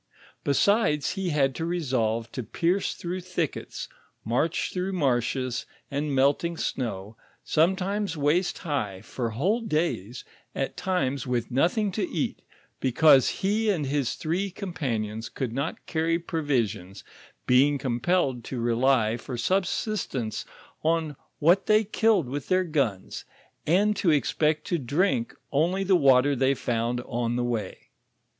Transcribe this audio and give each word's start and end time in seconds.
Besides, 0.43 1.11
he 1.11 1.29
had 1.29 1.53
to 1.53 1.63
resolve 1.63 2.31
to 2.31 2.41
pierce 2.41 2.95
through 2.95 3.21
thickets, 3.21 3.87
march 4.25 4.73
through 4.73 4.93
marshes 4.93 5.67
and 5.91 6.15
melting 6.15 6.57
snow, 6.57 7.15
sometimes 7.43 8.17
waist 8.17 8.57
high, 8.57 9.01
for 9.01 9.29
whole 9.29 9.61
days, 9.61 10.25
at 10.55 10.75
times 10.75 11.27
with 11.27 11.51
nothing 11.51 11.91
to 11.91 12.09
eat, 12.09 12.41
because 12.79 13.29
he 13.29 13.69
and 13.69 13.85
his 13.85 14.15
three 14.15 14.49
companions 14.49 15.29
could 15.29 15.53
not 15.53 15.85
carry 15.85 16.17
provisions, 16.17 17.03
being 17.45 17.77
compelled 17.77 18.43
to 18.45 18.59
rely 18.59 19.17
for 19.17 19.37
subsistence 19.37 20.45
on 20.83 21.15
what 21.37 21.67
they 21.67 21.83
killed 21.83 22.27
with 22.27 22.47
their 22.47 22.63
guns, 22.63 23.23
and 23.67 23.95
to 23.97 24.09
expect 24.09 24.65
to 24.65 24.79
drink 24.79 25.35
only 25.51 25.83
tho 25.83 25.93
water 25.95 26.35
they 26.35 26.55
found 26.55 27.01
on 27.01 27.35
the 27.35 27.43
way. 27.43 27.91